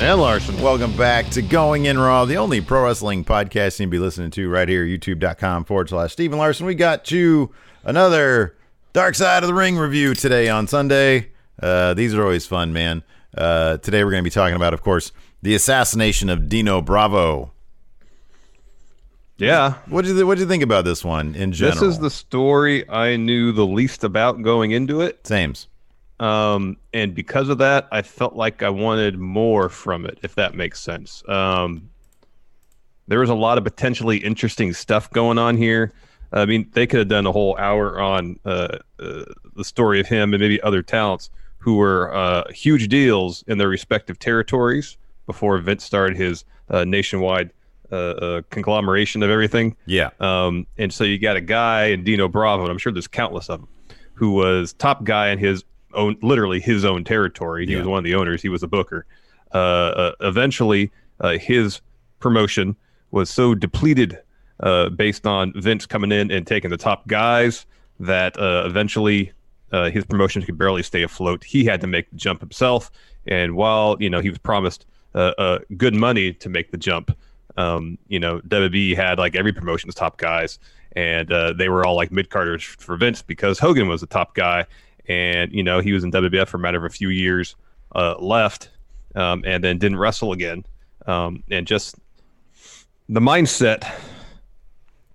[0.00, 0.60] And Larson.
[0.62, 4.30] Welcome back to Going In Raw, the only pro wrestling podcast you can be listening
[4.30, 6.64] to right here, youtube.com forward slash Stephen Larson.
[6.64, 7.52] We got you
[7.84, 8.56] another
[8.94, 11.28] Dark Side of the Ring review today on Sunday.
[11.62, 13.02] Uh, these are always fun, man.
[13.36, 15.12] Uh, today we're going to be talking about, of course,
[15.42, 17.52] the assassination of Dino Bravo.
[19.36, 19.74] Yeah.
[19.86, 21.74] What did you What did you think about this one in general?
[21.74, 25.26] This is the story I knew the least about going into it.
[25.26, 25.66] Sames.
[26.20, 30.54] Um, and because of that, I felt like I wanted more from it, if that
[30.54, 31.26] makes sense.
[31.28, 31.88] Um,
[33.08, 35.92] there was a lot of potentially interesting stuff going on here.
[36.32, 39.24] I mean, they could have done a whole hour on uh, uh,
[39.56, 43.68] the story of him and maybe other talents who were uh, huge deals in their
[43.68, 44.96] respective territories
[45.26, 47.50] before Vince started his uh, nationwide
[47.90, 49.74] uh, uh, conglomeration of everything.
[49.86, 50.10] Yeah.
[50.20, 53.50] Um, and so you got a guy in Dino Bravo, and I'm sure there's countless
[53.50, 53.68] of them,
[54.14, 55.64] who was top guy in his
[55.94, 57.66] own, literally his own territory.
[57.66, 57.78] He Yeah.
[57.78, 58.42] was one of the owners.
[58.42, 59.06] He was a booker.
[59.52, 60.90] Uh, uh, eventually,
[61.20, 61.80] uh, his
[62.20, 62.76] promotion
[63.10, 64.18] was so depleted
[64.60, 67.66] uh, based on Vince coming in and taking the top guys
[67.98, 69.32] that uh, eventually
[69.72, 71.42] uh, his promotion could barely stay afloat.
[71.44, 72.90] He had to make the jump himself,
[73.26, 74.84] and while you know he was promised
[75.14, 77.16] uh, uh, good money to make the jump,
[77.56, 80.58] um, you know WWE had like every promotion's top guys,
[80.92, 84.34] and uh, they were all like mid carders for Vince because Hogan was the top
[84.34, 84.66] guy,
[85.10, 87.56] and you know he was in WWF for a matter of a few years
[87.94, 88.70] uh, left,
[89.16, 90.64] um, and then didn't wrestle again,
[91.06, 91.96] um, and just
[93.08, 93.82] the mindset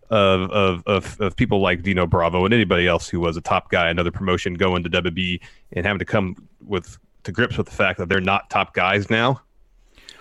[0.09, 3.71] of, of of of people like Dino Bravo and anybody else who was a top
[3.71, 5.39] guy, another promotion, going to WWE
[5.73, 6.35] and having to come
[6.65, 9.41] with to grips with the fact that they're not top guys now,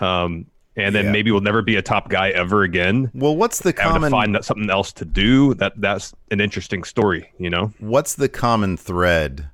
[0.01, 0.47] um,
[0.77, 1.11] and then Yeah.
[1.13, 3.11] maybe will never be a top guy ever again.
[3.13, 5.53] Well, what's the Having common to find that- something else to do.
[5.55, 7.73] That that's an interesting story, you know.
[7.79, 9.51] what's the common thread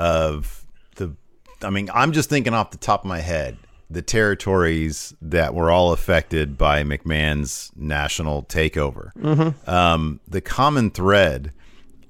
[0.00, 0.64] of
[0.96, 1.14] the
[1.62, 3.58] I mean, I'm just thinking off the top of my head,
[3.90, 9.12] the territories that were all affected by McMahon's national takeover.
[9.68, 11.52] Um, the common thread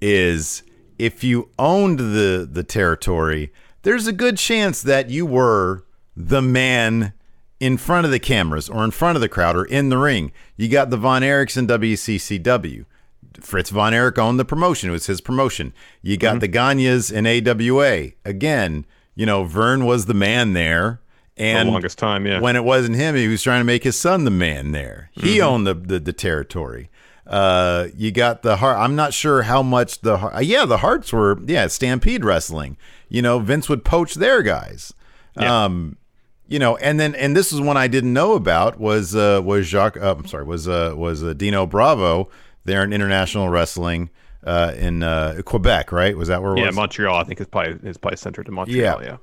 [0.01, 0.63] is
[0.99, 3.53] if you owned the the territory,
[3.83, 5.85] there's a good chance that you were
[6.17, 7.13] the man
[7.59, 10.33] in front of the cameras or in front of the crowd or in the ring.
[10.57, 12.85] You got the Von Erichs in WCCW.
[13.41, 14.91] Fritz Von Erich owned the promotion.
[14.91, 15.73] It was his promotion.
[16.03, 18.13] You got the Gagnes in AWA.
[18.25, 21.01] Again, you know, Verne was the man there.
[21.37, 22.41] And the longest time, yeah.
[22.41, 25.11] when it wasn't him, he was trying to make his son the man there.
[25.13, 26.91] He owned the, the, the territory.
[27.27, 28.77] Uh, you got the Hart.
[28.77, 32.77] I'm not sure how much the uh, yeah the Harts were yeah Stampede Wrestling.
[33.09, 34.93] You know Vince would poach their guys.
[35.39, 35.65] Yeah.
[35.65, 35.97] Um,
[36.49, 39.67] you know, and then and this is one I didn't know about was uh, was
[39.67, 39.97] Jacques.
[39.97, 42.29] Uh, I'm sorry, was uh, was uh, Dino Bravo
[42.65, 44.11] there in international wrestling
[44.45, 46.17] uh, in uh, Quebec, right?
[46.17, 46.77] Was that where it yeah, was?
[46.77, 47.17] Montreal.
[47.17, 49.03] I think is probably is probably centered in Montreal.
[49.03, 49.09] Yeah.
[49.09, 49.17] Yeah.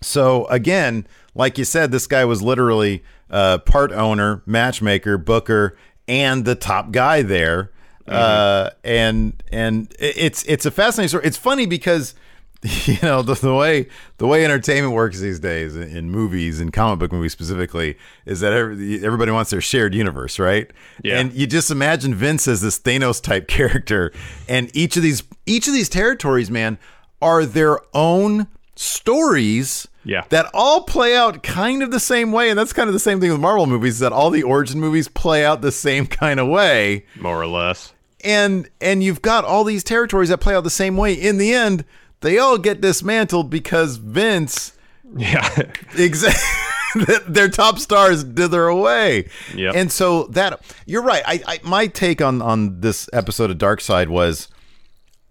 [0.00, 5.76] So again, like you said, this guy was literally uh, part owner, matchmaker, booker,
[6.06, 7.72] and the top guy there.
[8.06, 11.26] Uh, and and it's it's a fascinating story.
[11.26, 12.14] It's funny because
[12.86, 16.72] you know the, the way the way entertainment works these days in, in movies and
[16.72, 17.96] comic book movies specifically
[18.26, 20.68] is that every, everybody wants their shared universe, right?
[21.04, 21.20] Yeah.
[21.20, 24.12] And you just imagine Vince as this Thanos type character,
[24.48, 26.78] and each of these each of these territories, man,
[27.22, 30.24] are their own stories Yeah.
[30.30, 33.20] that all play out kind of the same way and that's kind of the same
[33.20, 36.40] thing with marvel movies is that all the origin movies play out the same kind
[36.40, 37.92] of way More or less.
[38.24, 41.52] and and you've got all these territories that play out the same way in the
[41.52, 41.84] end
[42.20, 44.72] they all get dismantled because Vince
[45.16, 45.48] Yeah.
[45.96, 46.40] exactly
[47.28, 49.28] their top stars dither away.
[49.54, 49.74] Yep.
[49.74, 51.22] And so that you're right.
[51.26, 54.48] I, I my take on on this episode of Dark Side was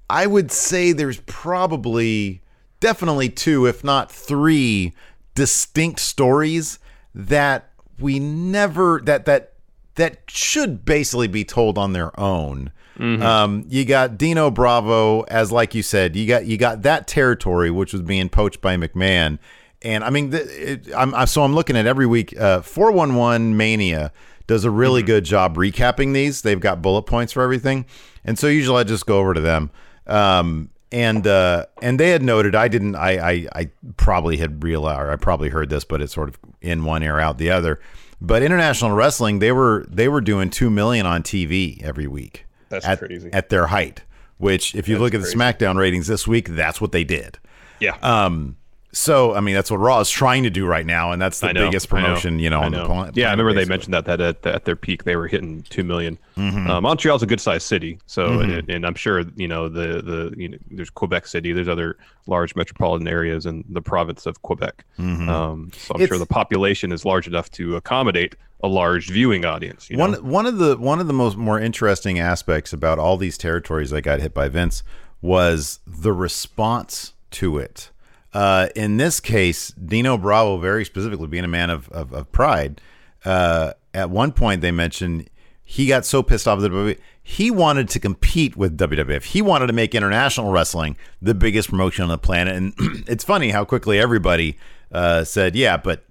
[0.09, 2.41] I would say there's probably
[2.79, 4.93] definitely two, if not three,
[5.35, 6.79] distinct stories
[7.13, 9.53] that we never that that
[9.95, 12.71] that should basically be told on their own.
[12.99, 17.71] Um, you got Dino Bravo as like you said, you got you got that territory
[17.71, 19.39] which was being poached by McMahon,
[19.81, 22.37] and I mean, it, I'm, I'm so I'm looking at every week.
[22.39, 24.11] Uh, 411 Mania
[24.47, 26.41] does a really good job recapping these.
[26.41, 27.85] They've got bullet points for everything,
[28.25, 29.71] and so usually I just go over to them.
[30.07, 35.01] Um, and uh, and they had noted I didn't I, I I probably had realized
[35.01, 37.79] or I probably heard this, but it's sort of in one ear out the other.
[38.19, 42.46] But international wrestling, they were they were doing two million on TV every week.
[42.69, 43.29] That's at, crazy.
[43.33, 44.03] at their height.
[44.37, 45.35] Which, if you That's look at crazy.
[45.37, 47.39] the SmackDown ratings this week, that's what they did.
[47.79, 47.97] Yeah.
[48.03, 48.57] Um,
[48.97, 51.53] so I mean, that's what Raw is trying to do right now, and that's the
[51.53, 52.79] know, biggest I know, promotion, you know, on know.
[52.79, 53.15] the planet.
[53.17, 55.83] Yeah, I remember they mentioned that that at, at their peak they were hitting two
[55.83, 56.17] million.
[56.35, 56.69] Mm-hmm.
[56.69, 60.33] Uh, Montreal's a good sized city, so and, and I'm sure you know the the
[60.37, 64.83] you know there's Quebec City, there's other large metropolitan areas in the province of Quebec.
[64.99, 65.95] Um, so I'm Mm-hmm.
[65.95, 69.89] It's- sure the population is large enough to accommodate a large viewing audience.
[69.89, 70.07] You know?
[70.07, 73.91] One one of the one of the most more interesting aspects about all these territories
[73.91, 74.81] that got hit by Vince
[75.21, 77.91] was the response to it.
[78.37, 82.79] Uh, in this case, Dino Bravo, very specifically being a man of of, of pride,
[83.25, 85.27] uh, at one point they mentioned
[85.63, 89.23] he got so pissed off with WWE, he wanted to compete with WWF.
[89.23, 92.55] He wanted to make international wrestling the biggest promotion on the planet.
[92.55, 92.73] And
[93.07, 94.57] it's funny how quickly everybody
[94.91, 96.05] uh, said, "Yeah, but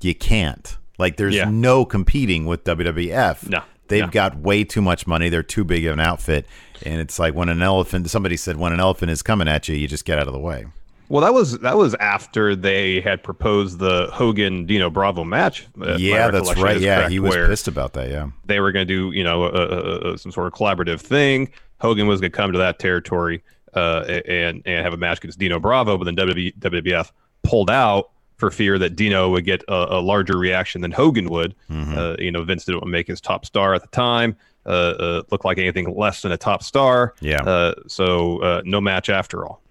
[0.00, 1.50] you can't." Like, there's Yeah.
[1.50, 3.48] no competing with WWF.
[3.50, 4.10] No, They've no.
[4.10, 5.28] got way too much money.
[5.28, 6.46] They're too big of an outfit.
[6.84, 9.74] And it's like when an elephant, somebody said, when an elephant is coming at you,
[9.76, 10.66] you just get out of the way.
[11.12, 15.66] Well, that was that was after they had proposed the Hogan Dino Bravo match.
[15.98, 16.80] yeah, that's right.
[16.80, 18.08] Yeah, correct, he was pissed about that.
[18.08, 18.30] Yeah.
[18.46, 21.50] they were going to do you know a, a, some sort of collaborative thing.
[21.82, 23.42] Hogan was going to come to that territory
[23.74, 27.12] uh, and and have a match against Dino Bravo, but then WWF
[27.42, 28.08] pulled out
[28.38, 31.54] for fear that Dino would get a, a larger reaction than Hogan would.
[31.70, 31.98] Mm-hmm.
[31.98, 34.34] Uh, you know, Vince didn't want to make his top star at the time
[34.64, 37.14] uh, uh, look like anything less than a top star.
[37.20, 37.42] Yeah.
[37.42, 39.61] Uh, so uh, no match after all.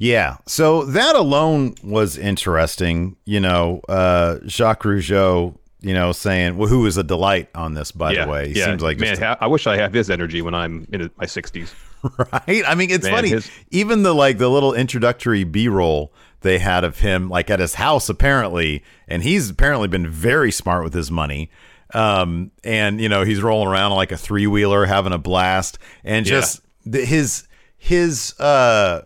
[0.00, 0.38] Yeah.
[0.46, 3.16] So that alone was interesting.
[3.26, 7.92] You know, uh, Jacques Rougeau, you know, saying, well, who is a delight on this,
[7.92, 8.48] by yeah, the way.
[8.48, 8.64] He yeah.
[8.64, 9.16] seems like man.
[9.16, 11.72] just I wish I have his energy when I'm in my 60s.
[12.32, 12.62] right?
[12.66, 13.28] I mean, it's Man, funny.
[13.28, 17.60] his- Even the like the little introductory B roll they had of him, like at
[17.60, 21.50] his house, apparently, and he's apparently been very smart with his money.
[21.92, 25.78] Um, and you know, he's rolling around on like a three wheeler, having a blast,
[26.04, 26.30] and Yeah.
[26.40, 29.02] just the, his his uh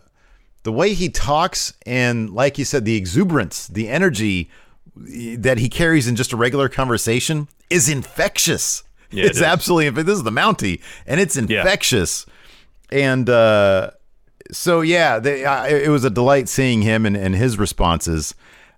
[0.65, 4.49] the way he talks and like you said the exuberance the energy
[4.95, 8.83] that he carries in just a regular conversation is infectious.
[9.11, 12.25] Yeah, it it's absolutely this is the mountie and it's infectious.
[12.89, 13.91] And uh
[14.51, 18.33] so yeah they, I, it was a delight seeing him and, and his responses.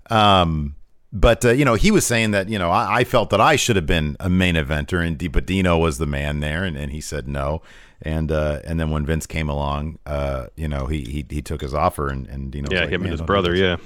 [0.10, 0.76] Um
[1.14, 3.56] but uh, you know he was saying that you know I, I felt that I
[3.56, 6.76] should have been a main eventer and Di- but Dino was the man there and,
[6.78, 7.62] and he said no
[8.02, 11.62] and uh and then when Vince came along uh you know he he, he took
[11.62, 13.56] his offer and and Dino was Yeah, like, him and his brother.
[13.56, 13.78] Yeah.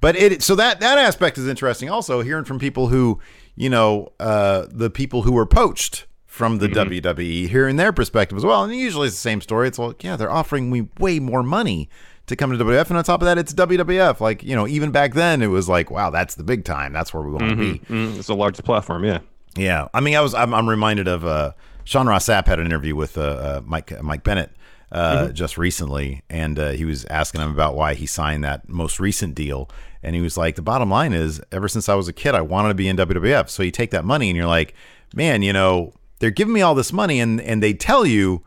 [0.00, 3.18] but it so that that aspect is interesting also hearing from people who
[3.56, 8.44] you know uh the people who were poached from the WWE hearing their perspective as
[8.44, 11.42] well and usually it's the same story it's like yeah they're offering me way more
[11.42, 11.88] money
[12.30, 14.90] to come to WWF and on top of that it's WWF like you know even
[14.90, 17.56] back then it was like wow that's the big time that's where we want to
[17.56, 19.04] be Mm, it's the largest platform.
[19.04, 19.18] Yeah.
[19.56, 21.52] yeah, I mean, I was I'm, I'm reminded of uh,
[21.84, 24.50] Sean Ross Sapp had an interview with uh, uh, Mike Mike Bennett
[24.92, 28.98] uh, just recently, and uh, he was asking him about why he signed that most
[29.00, 29.68] recent deal,
[30.02, 32.40] and he was like, the bottom line is, ever since I was a kid, I
[32.42, 33.48] wanted to be in WWF.
[33.48, 34.74] So you take that money, and you're like,
[35.14, 38.42] man, you know, they're giving me all this money, and and they tell you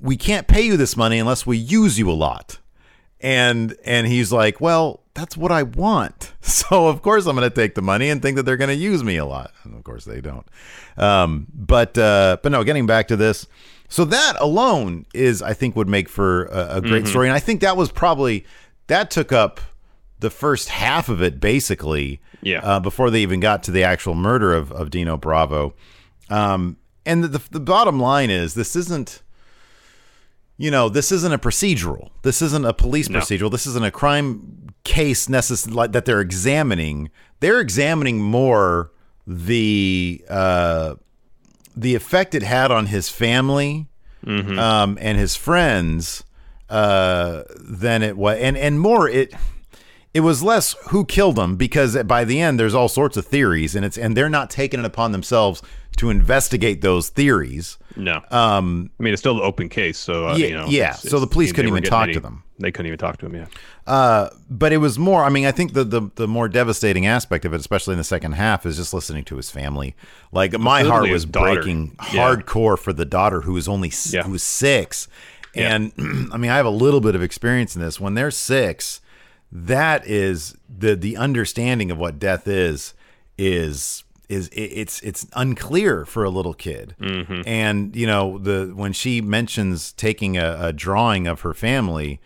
[0.00, 2.58] we can't pay you this money unless we use you a lot.
[3.20, 6.32] And and he's like well that's what i want.
[6.42, 8.74] So of course i'm going to take the money and think that they're going to
[8.74, 9.52] use me a lot.
[9.64, 10.46] And of course they don't.
[10.96, 13.46] Um, but uh, but no getting back to this.
[13.88, 17.28] So that alone is i think would make for a, a great story.
[17.28, 18.44] And i think that was probably
[18.88, 19.60] that took up
[20.18, 22.60] the first half of it basically Yeah.
[22.62, 25.74] uh, before they even got to the actual murder of, of dino bravo.
[26.30, 29.20] Um, and the, the, the bottom line is this isn't
[30.56, 32.10] you know, this isn't a procedural.
[32.22, 33.18] This isn't a police No.
[33.20, 33.50] procedural.
[33.50, 37.10] This isn't a crime case necess- like that they're examining.
[37.40, 38.92] They're examining more
[39.26, 40.94] the uh,
[41.76, 43.86] the effect it had on his family
[44.26, 46.22] um, and his friends
[46.70, 49.32] uh, than it was, and and more it.
[50.14, 53.74] It was less who killed him because by the end there's all sorts of theories
[53.74, 55.62] and it's and they're not taking it upon themselves
[55.96, 57.78] to investigate those theories.
[57.96, 58.22] No.
[58.30, 60.66] Um, I mean, it's still an open case, so uh, yeah, you know.
[60.68, 60.82] yeah.
[60.90, 62.42] it's- so the it's- police couldn't even talk any- to them.
[62.58, 63.34] They couldn't even talk to him.
[63.34, 63.46] Yeah.
[63.88, 65.24] Uh, but it was more.
[65.24, 68.04] I mean, I think the, the the more devastating aspect of it, especially in the
[68.04, 69.96] second half, is just listening to his family.
[70.30, 72.36] Like my heart was breaking Yeah.
[72.36, 74.22] hardcore for the daughter who was only Yeah.
[74.22, 75.08] who was six,
[75.56, 75.92] and
[76.32, 77.98] I mean, I have a little bit of experience in this.
[78.00, 79.00] When they're six,
[79.52, 82.94] that is the the understanding of what death is
[83.36, 86.96] is is it, it's it's unclear for a little kid.
[86.98, 87.42] Mm-hmm.
[87.46, 92.18] And you know the when she mentions taking a, a drawing of her family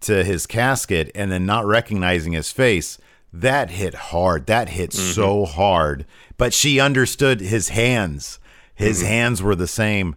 [0.00, 2.96] to his casket and then not recognizing his face
[3.32, 4.46] that hit hard.
[4.46, 5.12] That hit mm-hmm.
[5.12, 6.06] so hard.
[6.38, 8.40] But she understood his hands.
[8.74, 9.08] His mm-hmm.
[9.08, 10.16] hands were the same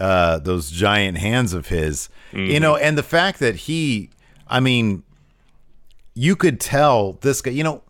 [0.00, 2.08] uh those giant hands of his.
[2.32, 4.10] You know and the fact that he
[4.48, 5.04] i mean
[6.14, 7.82] you could tell this guy, you know,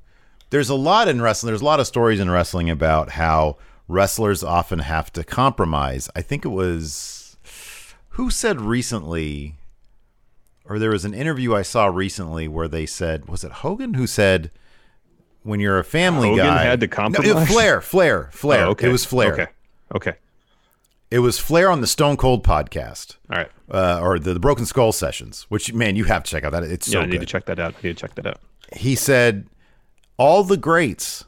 [0.50, 3.57] there's a lot in wrestling, there's a lot of stories in wrestling about how
[3.89, 6.09] wrestlers often have to compromise.
[6.15, 7.37] I think it was
[8.11, 9.57] who said recently,
[10.65, 14.07] or there was an interview I saw recently where they said, was it Hogan who
[14.07, 14.50] said,
[15.43, 17.49] when you're a family Hogan guy, had to No, compromise?
[17.49, 18.67] Flair, Flair, Flair.
[18.67, 18.89] Oh, okay.
[18.89, 19.33] It was Flair.
[19.33, 19.47] Okay.
[19.95, 20.15] Okay.
[21.11, 23.50] It was Flair on the Stone Cold podcast, All right.
[23.71, 25.45] uh, or the, the Broken Skull sessions.
[25.49, 26.62] Which man, you have to check out that.
[26.64, 27.21] It's Yeah, so I need good.
[27.21, 27.75] to check that out.
[27.75, 28.40] I need to check that out.
[28.73, 29.49] he said
[30.17, 31.25] all the greats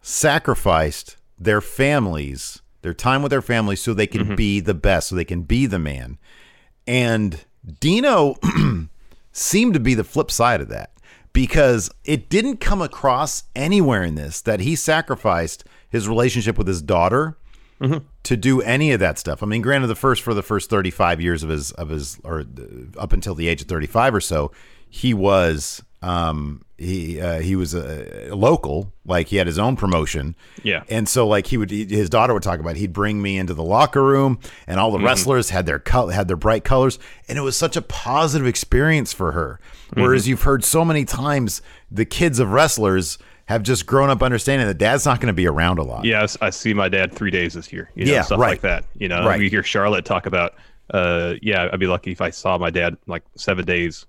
[0.00, 5.14] sacrificed their families, their time with their families so they can be the best, so
[5.14, 6.18] they can be the man.
[6.86, 7.44] And
[7.80, 8.36] Dino
[9.32, 10.92] seemed to be the flip side of that
[11.32, 16.82] because it didn't come across anywhere in this that he sacrificed his relationship with his
[16.82, 17.36] daughter
[18.24, 19.42] to do any of that stuff.
[19.42, 22.40] I mean, granted, the first for the first 35 years of his of his or
[22.40, 22.44] uh,
[22.98, 24.50] up until the age of 35 or so,
[24.88, 30.36] he was um he uh, he was a, local, like he had his own promotion.
[30.62, 30.84] Yeah.
[30.88, 33.52] And so like he would he- his daughter would talk about he'd bring me into
[33.54, 37.36] the locker room and all the wrestlers had their color had their bright colors and
[37.36, 39.58] it was such a positive experience for her.
[39.94, 43.18] Whereas you've heard so many times the kids of wrestlers
[43.48, 46.04] have just grown up understanding that dad's not going to be around a lot.
[46.04, 47.90] Yeah, I see my dad three days this year.
[47.94, 48.50] You know, Yeah, stuff right.
[48.50, 48.84] like that.
[48.98, 49.38] You know, Right.
[49.38, 50.54] we hear Charlotte talk about,
[50.92, 54.04] uh, yeah, I'd be lucky if I saw my dad like seven days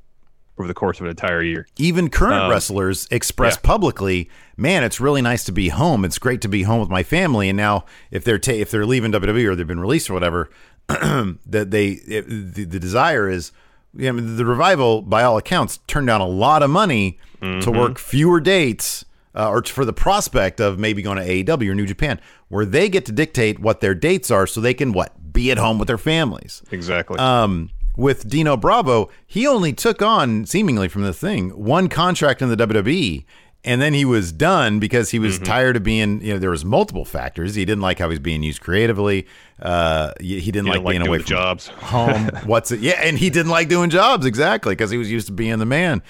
[0.57, 1.65] over the course of an entire year.
[1.77, 3.61] even current wrestlers express yeah.
[3.63, 6.03] publicly, "Man, it's really nice to be home.
[6.03, 8.85] It's great to be home with my family." And now, if they're ta- if they're
[8.85, 10.49] leaving WWE or they've been released or whatever,
[10.89, 13.53] that they it, the, the desire is,
[13.97, 17.97] I mean, the revival by all accounts turned down a lot of money to work
[17.97, 19.05] fewer dates.
[19.39, 22.19] Uh, or for the prospect of maybe going to AEW or New Japan,
[22.49, 25.57] where they get to dictate what their dates are, so they can what be at
[25.57, 27.17] home with their families Exactly.
[27.19, 32.49] um, with Dino Bravo, he only took on seemingly from the thing one contract in
[32.49, 33.23] the WWE,
[33.63, 35.43] and then he was done because he was Mm-hmm.
[35.45, 36.21] tired of being.
[36.21, 37.55] You know, there was multiple factors.
[37.55, 39.27] He didn't like how he was being used creatively.
[39.61, 41.67] Uh, he he didn't You like like being doing away from jobs.
[41.67, 42.29] home.
[42.45, 42.79] What's it?
[42.79, 45.65] Yeah, and he didn't like doing jobs exactly because he was used to being the
[45.65, 46.01] man.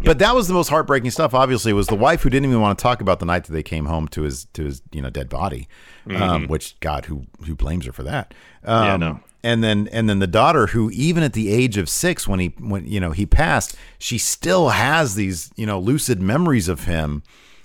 [0.00, 1.34] But that was the most heartbreaking stuff.
[1.34, 3.62] Obviously, was the wife who didn't even want to talk about the night that they
[3.62, 5.68] came home to his to his you know dead body.
[6.14, 8.32] Um, which God, who who blames her for that?
[8.64, 8.86] Um, Mm-hmm.
[8.86, 9.20] Yeah, no.
[9.44, 12.54] And then and then the daughter, who even at the age of six, when he
[12.58, 17.22] when you know he passed, she still has these you know lucid memories of him,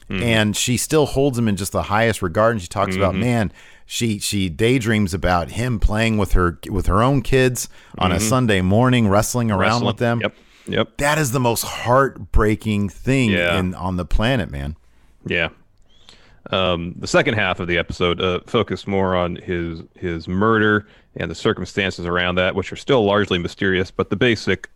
[0.10, 0.22] Mm-hmm.
[0.22, 2.52] and she still holds him in just the highest regard.
[2.56, 3.22] And she talks about Mm-hmm.
[3.22, 3.54] man,
[3.86, 8.62] she she daydreams about him playing with her with her own kids on a Sunday
[8.62, 9.86] morning, wrestling around Mm-hmm.
[9.86, 9.88] Wrestling.
[9.88, 10.20] with them.
[10.22, 10.36] Yep.
[10.67, 10.98] Yep.
[10.98, 13.58] That is the most heartbreaking thing Yeah.
[13.60, 14.75] in on the planet, man.
[15.25, 15.50] Yeah.
[16.51, 21.32] Um, the second half of the episode uh, focused more on his his murder and
[21.32, 23.91] the circumstances around that, which are still largely mysterious.
[23.91, 24.70] But the basic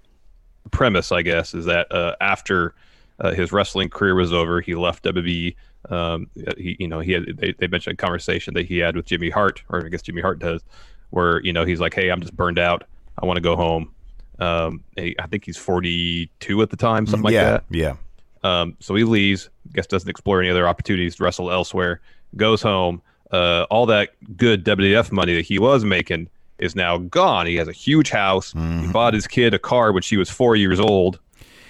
[0.72, 2.74] premise, I guess, is that uh, after
[3.20, 5.56] uh, his wrestling career was over, he left WWE.
[5.90, 6.28] Um,
[6.58, 9.30] he, you know, he had they, they mentioned a conversation that he had with Jimmy
[9.30, 10.62] Hart, or I guess Jimmy Hart does,
[11.10, 12.84] where you know he's like, "Hey, I'm just burned out.
[13.22, 13.94] I want to go home."
[14.40, 17.64] Um, I think he's 42 at the time, something like that.
[17.70, 17.96] yeah.
[18.44, 22.00] Um, so he leaves, guess doesn't explore any other opportunities to wrestle elsewhere,
[22.36, 23.02] goes home.
[23.32, 26.30] Uh, all that good WWF money that he was making
[26.60, 27.46] is now gone.
[27.46, 28.54] He has a huge house.
[28.54, 31.20] He bought his kid a car when she was four years old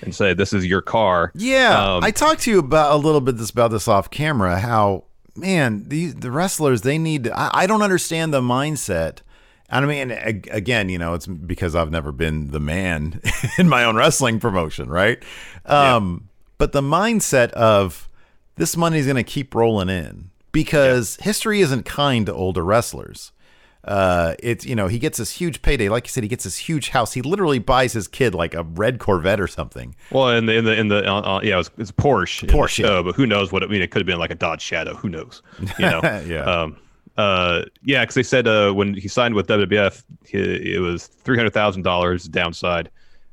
[0.03, 1.31] and said, This is your car.
[1.35, 4.59] Yeah, Um, I talked to you about a little bit this about this off camera.
[4.59, 5.05] How
[5.35, 7.27] man, these the wrestlers they need.
[7.29, 9.19] I, I don't understand the mindset.
[9.69, 13.19] And I mean, again, you know, it's because I've never been the man
[13.57, 15.21] in my own wrestling promotion, right?
[15.65, 18.07] Um, But the mindset of
[18.55, 23.31] this money's going to keep rolling in because history isn't kind to older wrestlers.
[23.83, 25.87] uh, it's you know he gets this huge payday.
[25.89, 27.13] Like you said, he gets this huge house.
[27.13, 29.95] He literally buys his kid like a red Corvette or something.
[30.11, 32.47] Well, in the in the in the uh, uh, yeah, it was, it's Porsche.
[32.49, 33.01] Porsche, yeah.
[33.01, 33.63] but who knows what?
[33.63, 34.95] It, I mean, it could have been like a Dodge Shadow.
[34.95, 35.41] Who knows?
[35.77, 36.01] You know.
[36.27, 36.43] Yeah.
[36.43, 36.77] Um.
[37.17, 37.63] Uh.
[37.83, 41.53] Yeah, because they said uh when he signed with WWF, he, it was three hundred
[41.53, 42.89] thousand dollars downside,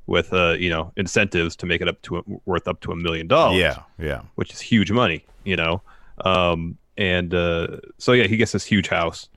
[0.07, 2.97] with uh you know incentives to make it up to a, worth up to a
[2.97, 3.59] million dollars.
[3.59, 4.23] Yeah, yeah.
[4.37, 5.83] which is huge money, you know.
[6.25, 9.29] Um, and uh, so yeah, he gets this huge house.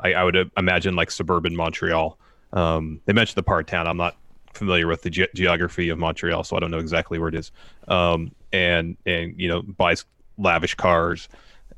[0.00, 2.18] I, I would imagine like suburban Montreal.
[2.52, 3.86] Um, they mentioned the part town.
[3.86, 4.16] I'm not
[4.52, 7.50] familiar with the ge- geography of Montreal, so I don't know exactly where it is.
[7.88, 10.04] Um, and and you know buys
[10.38, 11.28] lavish cars,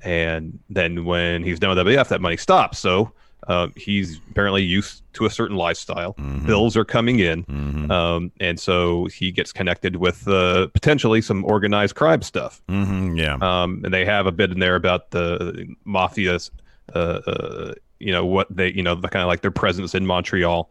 [0.03, 2.79] and then when he's done with WWF, that money stops.
[2.79, 3.13] So.
[3.47, 6.13] Uh, he's apparently used to a certain lifestyle.
[6.45, 7.47] Bills are coming in,
[7.91, 12.61] um, and so he gets connected with uh, potentially some organized crime stuff.
[12.69, 13.39] hmm yeah.
[13.41, 16.51] Um, and they have a bit in there about the mafia's,
[16.95, 20.05] uh, uh, you know, what they, you know, the kind of like their presence in
[20.05, 20.69] Montreal.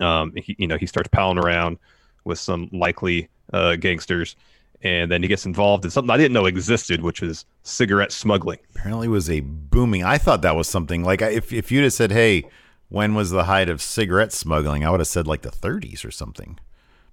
[0.00, 1.78] Um, he, you know, he starts palling around
[2.24, 4.36] with some likely uh, gangsters,
[4.82, 8.58] and then he gets involved in something I didn't know existed, which is cigarette smuggling.
[8.74, 10.04] apparently was a booming.
[10.04, 12.44] I thought that was something like if if you'd have said, "Hey,
[12.88, 16.10] when was the height of cigarette smuggling?" I would have said like the 30s or
[16.10, 16.58] something.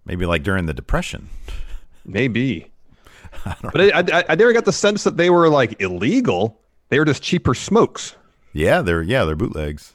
[0.06, 1.30] Maybe like during the depression.
[2.06, 2.72] Maybe,
[3.62, 6.62] but I, I, I never got the sense that they were like illegal.
[6.90, 8.16] They were just cheaper smokes,
[8.54, 9.94] Yeah, they're yeah, they're bootlegs.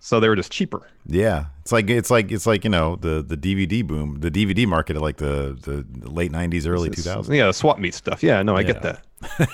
[0.00, 0.88] So they were just cheaper.
[1.06, 4.66] Yeah, it's like it's like it's like you know the the DVD boom, the DVD
[4.66, 7.34] market of like the the late '90s, early It's- 2000s.
[7.36, 8.22] Yeah, the swap meet stuff.
[8.22, 9.02] Yeah, no, I get that.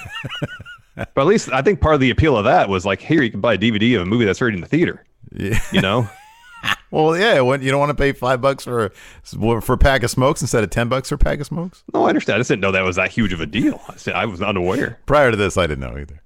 [0.96, 3.30] but at least I think part of the appeal of that was like, here you
[3.30, 5.04] can buy a DVD of a movie that's already in the theater.
[5.32, 5.58] Yeah.
[5.72, 6.08] You know,
[6.90, 8.90] Well, yeah, you don't want to pay five bucks for
[9.24, 11.82] for a pack of smokes instead of ten bucks for a pack of smokes.
[11.92, 12.36] no, I understand.
[12.36, 13.80] I just didn't know that was that huge of a deal.
[13.88, 14.98] I said I was unaware.
[15.06, 16.22] Prior to this, I didn't know either.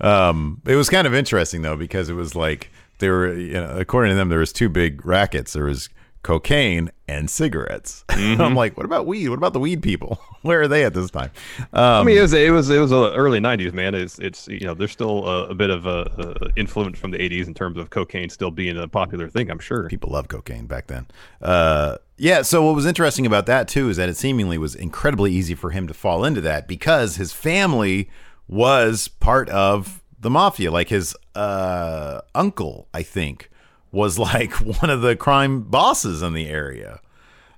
[0.00, 3.76] Um, it was kind of interesting though because it was like there were, you know,
[3.76, 5.52] according to them, there was two big rackets.
[5.52, 5.88] There was
[6.22, 8.04] cocaine and cigarettes.
[8.10, 9.28] I'm like, what about weed?
[9.28, 10.20] What about the weed people?
[10.42, 11.30] Where are they at this time?
[11.72, 13.94] Um, I mean, it was it was it was uh, early '90s, man.
[13.94, 17.18] It's it's you know, there's still a, a bit of a, a influence from the
[17.18, 19.50] '80s in terms of cocaine still being a popular thing.
[19.50, 19.88] I'm sure.
[19.88, 21.06] people love cocaine back then.
[21.40, 22.42] Uh, yeah.
[22.42, 25.70] So what was interesting about that too is that it seemingly was incredibly easy for
[25.70, 28.10] him to fall into that because his family
[28.46, 30.70] was part of the mafia.
[30.70, 33.50] Like his uh, uncle, I think,
[33.92, 37.00] was like one of the crime bosses in the area.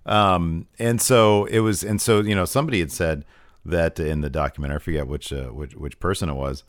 [0.07, 3.25] Um, and so it was, and so you know, somebody had said
[3.64, 6.64] that in the documentary, I forget which uh, which which person it was,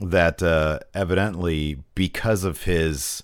[0.00, 3.22] that uh, evidently because of his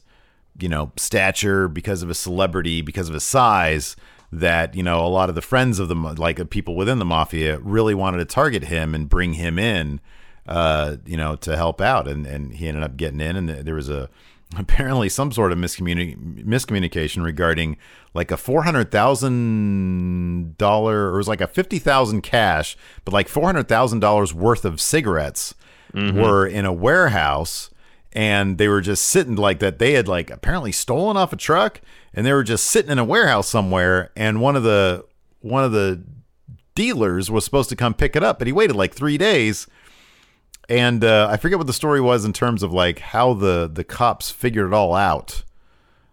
[0.58, 3.96] you know stature because of his celebrity because of his size
[4.30, 7.58] that you know a lot of the friends of the like people within the mafia
[7.58, 10.00] really wanted to target him and bring him in
[10.46, 13.74] uh you know to help out and and he ended up getting in and there
[13.74, 14.08] was a
[14.58, 17.76] apparently some sort of miscommuni- miscommunication regarding
[18.12, 23.12] like a four hundred thousand dollar or it was like a fifty thousand cash, but
[23.12, 25.54] like four hundred thousand dollars worth of cigarettes
[26.16, 27.70] were in a warehouse
[28.12, 29.78] and they were just sitting like that.
[29.78, 31.80] They had like apparently stolen off a truck
[32.12, 34.10] and they were just sitting in a warehouse somewhere.
[34.16, 35.04] And one of the
[35.40, 36.02] one of the
[36.74, 39.66] dealers was supposed to come pick it up, but he waited like three days
[40.68, 43.84] and uh, I forget what the story was in terms of like how the the
[43.84, 45.42] cops figured it all out.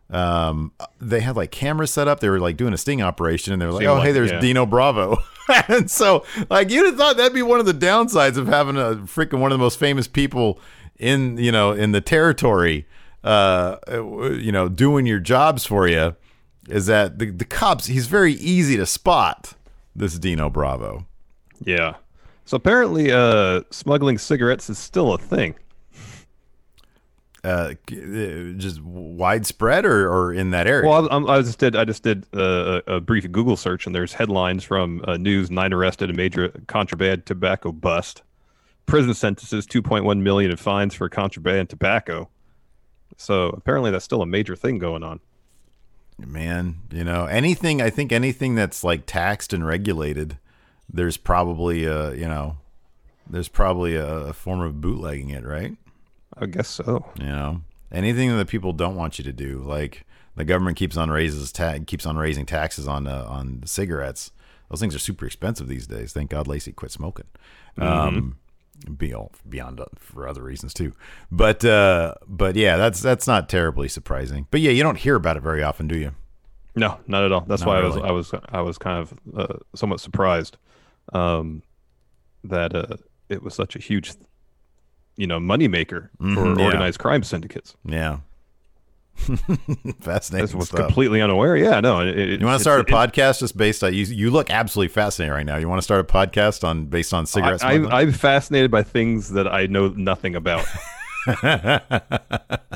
[0.09, 2.19] Um, they had like cameras set up.
[2.19, 4.11] They were like doing a sting operation, and they were like, Seemed "Oh, like hey,
[4.11, 4.39] there's yeah.
[4.39, 5.17] Dino Bravo."
[5.67, 8.95] and so, like, you'd have thought that'd be one of the downsides of having a
[9.05, 10.59] freaking one of the most famous people
[10.99, 12.85] in you know in the territory,
[13.23, 16.15] uh, you know, doing your jobs for you.
[16.67, 17.85] Is that the the cops?
[17.85, 19.53] He's very easy to spot.
[19.95, 21.05] This Dino Bravo.
[21.63, 21.95] Yeah.
[22.51, 25.55] So apparently, uh, smuggling cigarettes is still a thing.
[27.45, 27.75] uh,
[28.57, 30.89] just widespread or, or in that area?
[30.89, 31.77] Well, I, I just did.
[31.77, 35.49] I just did uh, a, a brief Google search, and there's headlines from uh, news:
[35.49, 38.21] nine arrested in major contraband tobacco bust.
[38.85, 42.27] Prison sentences: 2.1 million in fines for contraband tobacco.
[43.15, 45.21] So apparently, that's still a major thing going on.
[46.17, 50.37] Man, you know, anything, I think anything that's like taxed and regulated,
[50.93, 52.57] there's probably a, you know,
[53.29, 55.75] there's probably a, a form of bootlegging it, right?
[56.37, 57.05] I guess so.
[57.19, 61.09] You know, anything that people don't want you to do, like the government keeps on
[61.09, 64.31] raises ta- keeps on raising taxes on uh, on cigarettes.
[64.69, 66.13] Those things are super expensive these days.
[66.13, 67.27] Thank God Lacey quit smoking.
[67.77, 68.37] Um,
[68.97, 70.93] be all beyond uh, for other reasons too.
[71.31, 74.47] But uh, but yeah, that's that's not terribly surprising.
[74.49, 76.13] But yeah, you don't hear about it very often, do you?
[76.75, 77.41] No, not at all.
[77.41, 78.01] That's Not why really.
[78.01, 80.57] I was I was I was kind of uh, somewhat surprised
[81.11, 81.63] um,
[82.43, 82.97] that uh,
[83.29, 84.13] it was such a huge,
[85.17, 86.65] you know, moneymaker for Mhm, yeah.
[86.65, 87.75] organized crime syndicates.
[87.85, 88.19] Yeah.
[89.99, 90.79] Fascinating This was stuff.
[90.79, 91.55] completely unaware.
[91.57, 91.99] Yeah, no.
[91.99, 94.05] It, you want to start a podcast just based on you?
[94.05, 95.57] You look absolutely fascinated right now.
[95.57, 97.61] You want to start a podcast on based on cigarettes?
[97.61, 100.65] I, I'm fascinated by things that I know nothing about.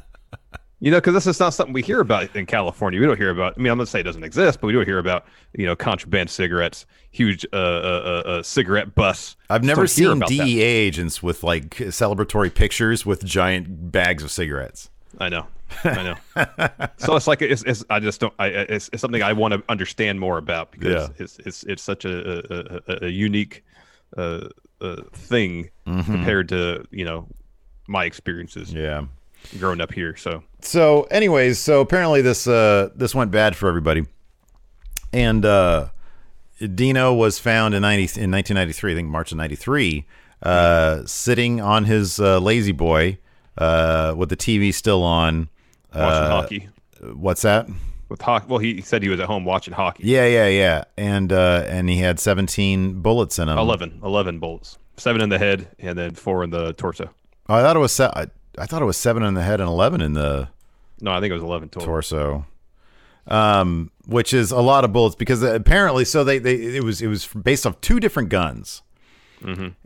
[0.85, 2.99] you know, because this is not something we hear about in California.
[2.99, 3.55] We don't hear about.
[3.57, 5.25] I mean, I'm gonna say it doesn't exist, but we don't hear about
[5.57, 9.35] you know contraband cigarettes, huge uh, uh, uh, uh cigarette bus.
[9.49, 10.63] I've never Just don't hear seen DEA that.
[10.63, 14.91] agents with like celebratory pictures with giant bags of cigarettes.
[15.17, 15.47] I know,
[15.83, 16.15] I know.
[16.97, 18.33] so it's like it's, it's I just don't.
[18.37, 21.23] I it's, it's something I want to understand more about because Yeah.
[21.23, 22.13] it's it's it's such a
[22.53, 23.63] a, a, a unique
[24.17, 24.49] uh,
[24.81, 26.11] uh, thing Mm-hmm.
[26.11, 27.27] compared to you know
[27.87, 29.05] my experiences Yeah.
[29.59, 30.15] Growing up here.
[30.15, 34.05] So So, anyways, so apparently this uh this went bad for everybody,
[35.13, 35.89] and uh,
[36.73, 40.05] Dino was found in ninety in nineteen ninety three, I think March of ninety three,
[40.43, 43.17] uh, sitting on his uh, lazy boy,
[43.57, 45.49] uh, with the TV still on.
[45.93, 46.69] watching Uh, hockey
[47.13, 47.67] What's that?
[48.09, 48.45] with hockey.
[48.47, 50.03] Well, he said he was at home watching hockey.
[50.05, 53.57] Yeah, yeah, yeah, and uh, and he had seventeen bullets in him.
[53.57, 57.09] 11, 11 bullets, seven in the head and then four in the torso.
[57.49, 58.11] Oh, I thought it was se-
[58.57, 60.49] I, thought it was seven in the head and eleven in the
[61.01, 61.87] No, I think it was eleven total.
[61.87, 62.45] torso.
[63.27, 67.07] Um which is a lot of bullets because apparently so they, they it was it
[67.07, 68.81] was based off two different guns.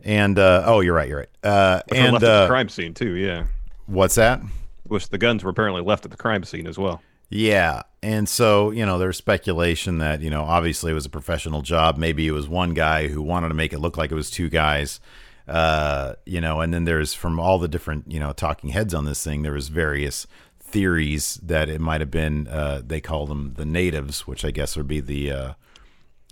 [0.04, 1.28] And uh oh you're right you're right.
[1.44, 3.14] Uh Which and left at the uh crime scene too.
[3.14, 3.44] Yeah,
[3.86, 4.40] what's that?
[4.84, 7.02] Which the guns were apparently left at the crime scene as well.
[7.28, 7.82] yeah.
[8.02, 11.98] And so you know there's speculation that you know obviously it was a professional job.
[11.98, 14.48] Maybe it was one guy who wanted to make it look like it was two
[14.48, 15.00] guys
[15.50, 19.04] uh you know and then there's from all the different you know talking heads on
[19.04, 20.26] this thing there was various
[20.60, 24.76] theories that it might have been uh they call them the natives which i guess
[24.76, 25.52] would be the uh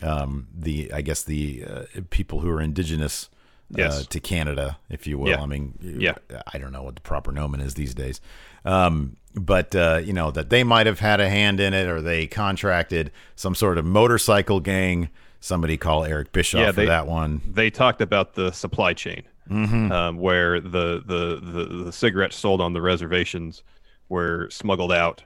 [0.01, 3.29] um, the I guess the uh, people who are indigenous
[3.75, 4.07] uh, Yes.
[4.07, 5.31] to Canada, if you will.
[5.31, 5.43] Yeah.
[5.43, 6.15] I mean, Yeah.
[6.47, 8.21] I don't know what the proper nomen is these days,
[8.65, 12.01] um, but uh, you know that they might have had a hand in it, or
[12.01, 15.09] they contracted some sort of motorcycle gang.
[15.41, 17.41] Somebody call Eric Bischoff Yeah, for that one.
[17.47, 19.91] They talked about the supply chain, Mm-hmm.
[19.93, 23.63] um, where the, the the the cigarettes sold on the reservations
[24.09, 25.23] were smuggled out.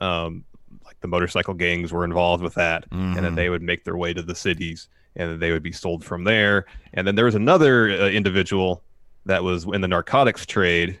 [0.00, 0.44] Um,
[0.84, 3.22] like the motorcycle gangs were involved with that, and Mm-hmm.
[3.22, 6.04] then they would make their way to the cities, and then they would be sold
[6.04, 6.64] from there.
[6.94, 8.82] And then there was another uh, individual
[9.26, 10.98] that was in the narcotics trade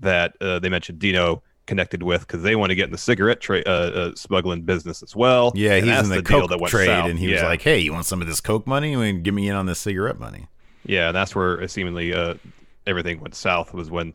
[0.00, 3.40] that uh, they mentioned Dino connected with because they want to get in the cigarette
[3.40, 5.52] trade uh, uh, smuggling business as well.
[5.54, 7.08] Yeah, And he's in the, deal coke trade, south.
[7.10, 8.96] and he was like, "Hey, you want some of this coke money?
[8.96, 10.48] I mean, give me in on this cigarette money."
[10.84, 12.34] Yeah, and that's where uh, seemingly uh,
[12.86, 14.14] everything went south was when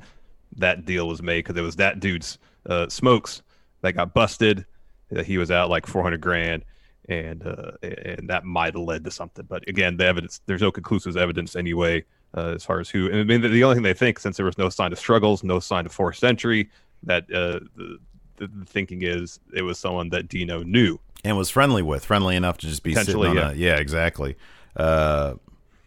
[0.57, 3.41] that deal was made because it was that dude's uh, smokes
[3.81, 4.65] that got busted.
[5.11, 6.65] That he was out like four hundred grand,
[7.07, 9.45] and uh, and that might have led to something.
[9.47, 12.03] But again, the evidence there's no conclusive evidence anyway
[12.35, 13.11] uh, as far as who.
[13.11, 15.43] I mean, the, the only thing they think since there was no sign of struggles,
[15.43, 16.69] no sign of forced entry,
[17.03, 17.99] that uh, the,
[18.37, 20.99] the thinking is it was someone that Dino knew.
[21.23, 23.51] and was friendly with, friendly enough to just be sitting on yeah.
[23.51, 24.35] a yeah, exactly.
[24.75, 25.35] Uh,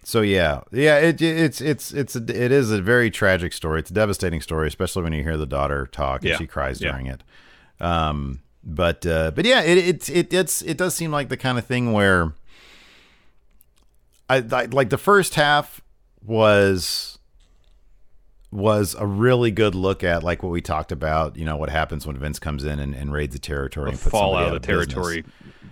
[0.03, 3.81] so yeah, yeah, it, it's it's it's a, it is a very tragic story.
[3.81, 6.81] It's a devastating story, especially when you hear the daughter talk and Yeah, she cries
[6.81, 6.93] yeah.
[6.93, 7.25] during it.
[7.81, 11.59] Um, but uh, but yeah, it it it it's it does seem like the kind
[11.59, 12.33] of thing where
[14.31, 15.81] I, I like the first half
[16.25, 17.16] was
[18.57, 21.37] was a really good look at like what we talked about.
[21.37, 24.01] You know what happens when Vince comes in and, and raids the territory, The and
[24.01, 25.25] puts fall out of the territory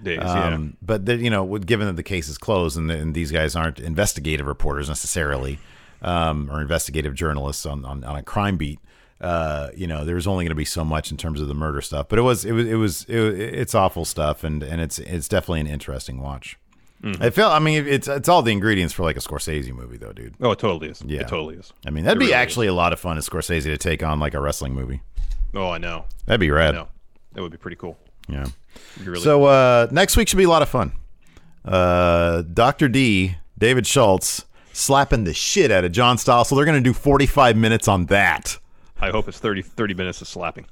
[0.02, 0.18] days.
[0.20, 0.54] yeah.
[0.54, 3.32] Um, But the, you know, given that the case is closed and, the, and these
[3.32, 5.58] guys aren't investigative reporters necessarily,
[6.02, 8.78] um, or investigative journalists on, on, on a crime beat,
[9.20, 11.80] uh, you know, there's only going to be so much in terms of the murder
[11.80, 12.08] stuff.
[12.08, 15.28] But it was it was it was it, it's awful stuff, and and it's it's
[15.28, 16.58] definitely an interesting watch.
[17.04, 17.22] Mm-hmm.
[17.22, 17.52] I felt.
[17.52, 20.34] I mean, it's it's all the ingredients for like a Scorsese movie, though, dude.
[20.40, 21.02] Oh, it totally is.
[21.04, 21.20] Yeah.
[21.20, 21.70] It totally is.
[21.86, 24.02] I mean, that'd It be really actually a lot of fun as Scorsese to take
[24.02, 25.02] on like a wrestling movie.
[25.54, 26.06] Oh, I know.
[26.24, 26.74] That'd be I rad.
[26.74, 26.88] know.
[27.34, 27.98] That would be pretty cool.
[28.28, 28.46] Yeah.
[29.04, 30.92] Really So uh, next week should be a lot of fun.
[31.64, 32.88] Uh, Dr.
[32.88, 36.46] D, David Schultz, slapping the shit out of John Stossel.
[36.46, 38.58] So they're going to do 45 minutes on that.
[39.00, 40.66] I hope it's 30, 30 minutes of slapping.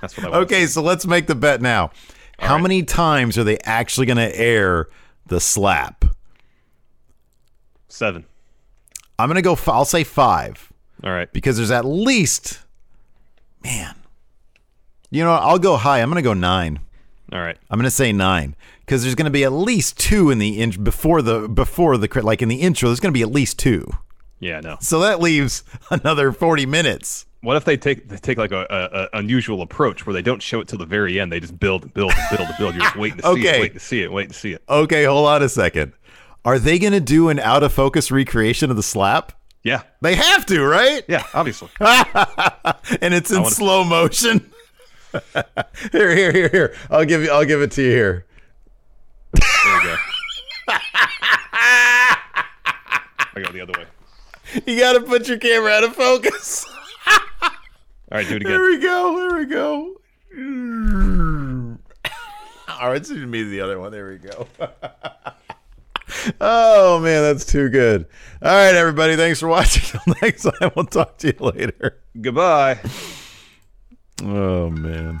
[0.00, 0.42] That's what I want.
[0.44, 1.90] Okay, so let's make the bet now.
[2.38, 2.62] How right.
[2.62, 4.88] many times are they actually going to air
[5.28, 6.04] the slap?
[7.88, 8.24] Seven.
[9.18, 11.32] I'm going to go, f- I'll say five All right.
[11.32, 12.60] because there's at least,
[13.64, 13.94] man,
[15.10, 15.42] you know, what?
[15.42, 16.00] I'll go high.
[16.00, 16.80] I'm going to go nine.
[17.32, 17.56] All right.
[17.70, 20.60] I'm going to say nine because there's going to be at least two in the
[20.60, 22.88] int before the before the crit like in the intro.
[22.88, 23.90] There's going to be at least two,
[24.40, 24.76] Yeah, no.
[24.80, 27.26] so that leaves another 40 minutes.
[27.40, 30.42] What if they take they take like a, a, a unusual approach where they don't
[30.42, 31.30] show it till the very end?
[31.30, 32.74] They just build and build and build and build.
[32.74, 33.56] You're just waiting to see Okay.
[33.56, 34.62] it, waiting to see it, waiting to see it.
[34.68, 35.92] Okay, hold on a second.
[36.44, 39.32] Are they going to do an out of focus recreation of the slap?
[39.62, 39.82] Yeah.
[40.00, 41.04] They have to, right?
[41.08, 41.68] Yeah, obviously.
[41.80, 44.50] and it's in slow motion.
[45.92, 46.76] here, here, here, here.
[46.90, 47.30] I'll give you.
[47.30, 48.26] I'll give it to you here.
[49.34, 49.96] There we go.
[50.68, 52.16] I
[53.36, 53.86] go the other way.
[54.66, 56.64] You got to put your camera out of focus.
[58.10, 58.52] All right, do it again.
[58.52, 58.80] There again.
[58.80, 59.16] we go.
[59.16, 59.94] Here we go.
[62.80, 63.90] All right, it's me the other one.
[63.92, 64.46] There we go.
[66.40, 68.06] oh man, that's too good.
[68.40, 69.82] All right, everybody, thanks for watching.
[70.04, 72.00] Till next time, we'll talk to you later.
[72.20, 72.78] Goodbye.
[74.22, 75.20] Oh man.